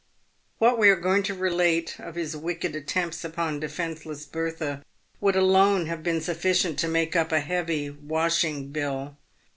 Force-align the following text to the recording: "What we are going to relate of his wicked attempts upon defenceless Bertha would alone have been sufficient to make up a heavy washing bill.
"What 0.57 0.79
we 0.79 0.89
are 0.89 0.95
going 0.95 1.21
to 1.21 1.35
relate 1.35 1.99
of 1.99 2.15
his 2.15 2.35
wicked 2.35 2.75
attempts 2.75 3.23
upon 3.23 3.59
defenceless 3.59 4.25
Bertha 4.25 4.83
would 5.19 5.35
alone 5.35 5.85
have 5.85 6.01
been 6.01 6.21
sufficient 6.21 6.79
to 6.79 6.87
make 6.87 7.15
up 7.15 7.31
a 7.31 7.39
heavy 7.39 7.91
washing 7.91 8.69
bill. 8.71 9.15